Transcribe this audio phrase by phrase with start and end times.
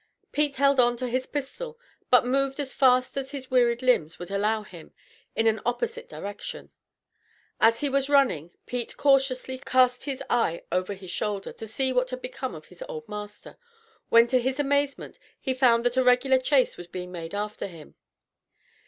[0.31, 4.31] Pete held on to his pistol, but moved as fast as his wearied limbs would
[4.31, 4.93] allow him,
[5.35, 6.71] in an opposite direction.
[7.59, 12.09] As he was running, Pete cautiously, cast his eye over his shoulder, to see what
[12.09, 13.59] had become of his old master,
[14.09, 17.93] when to his amazement, he found that a regular chase was being made after him.